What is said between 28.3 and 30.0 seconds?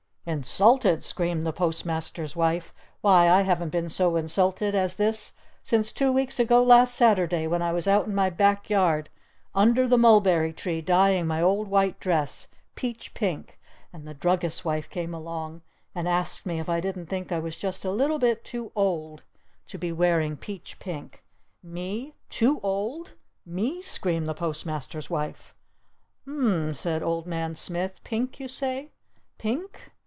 you say? Pink?